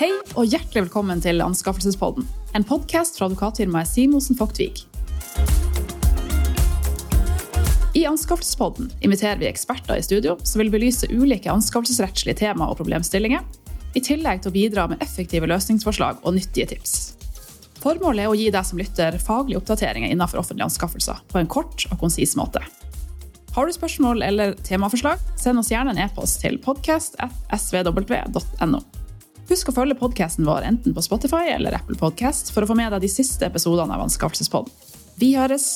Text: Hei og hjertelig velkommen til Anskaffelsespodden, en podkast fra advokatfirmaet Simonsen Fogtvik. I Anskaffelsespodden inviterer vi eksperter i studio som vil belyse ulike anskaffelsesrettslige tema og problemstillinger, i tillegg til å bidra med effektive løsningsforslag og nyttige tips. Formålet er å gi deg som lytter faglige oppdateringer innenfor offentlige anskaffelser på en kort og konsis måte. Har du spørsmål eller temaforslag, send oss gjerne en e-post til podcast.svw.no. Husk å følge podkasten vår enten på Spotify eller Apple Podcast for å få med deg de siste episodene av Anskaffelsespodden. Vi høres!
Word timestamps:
Hei 0.00 0.14
og 0.32 0.46
hjertelig 0.48 0.86
velkommen 0.86 1.20
til 1.20 1.42
Anskaffelsespodden, 1.44 2.24
en 2.56 2.64
podkast 2.64 3.18
fra 3.18 3.26
advokatfirmaet 3.28 3.84
Simonsen 3.84 4.32
Fogtvik. 4.38 4.78
I 7.92 8.06
Anskaffelsespodden 8.08 8.88
inviterer 9.04 9.36
vi 9.42 9.50
eksperter 9.50 10.00
i 10.00 10.04
studio 10.06 10.38
som 10.40 10.62
vil 10.62 10.70
belyse 10.72 11.04
ulike 11.12 11.52
anskaffelsesrettslige 11.52 12.38
tema 12.40 12.70
og 12.72 12.78
problemstillinger, 12.78 13.44
i 13.92 14.00
tillegg 14.00 14.40
til 14.40 14.48
å 14.48 14.54
bidra 14.54 14.86
med 14.88 15.04
effektive 15.04 15.50
løsningsforslag 15.52 16.24
og 16.24 16.32
nyttige 16.38 16.70
tips. 16.72 16.94
Formålet 17.84 18.24
er 18.24 18.32
å 18.32 18.38
gi 18.40 18.48
deg 18.56 18.70
som 18.70 18.80
lytter 18.80 19.20
faglige 19.20 19.60
oppdateringer 19.60 20.08
innenfor 20.08 20.40
offentlige 20.40 20.70
anskaffelser 20.70 21.20
på 21.28 21.42
en 21.42 21.50
kort 21.58 21.84
og 21.90 22.00
konsis 22.06 22.32
måte. 22.40 22.64
Har 23.52 23.68
du 23.68 23.76
spørsmål 23.76 24.24
eller 24.24 24.56
temaforslag, 24.64 25.20
send 25.36 25.60
oss 25.60 25.68
gjerne 25.74 25.92
en 25.92 26.02
e-post 26.06 26.40
til 26.40 26.56
podcast.svw.no. 26.64 28.82
Husk 29.50 29.72
å 29.72 29.74
følge 29.74 29.98
podkasten 29.98 30.46
vår 30.46 30.62
enten 30.68 30.94
på 30.94 31.02
Spotify 31.02 31.50
eller 31.56 31.74
Apple 31.80 31.98
Podcast 31.98 32.52
for 32.54 32.62
å 32.62 32.70
få 32.70 32.78
med 32.78 32.94
deg 32.94 33.02
de 33.02 33.10
siste 33.10 33.48
episodene 33.50 33.96
av 33.96 34.06
Anskaffelsespodden. 34.06 34.70
Vi 35.18 35.34
høres! 35.34 35.72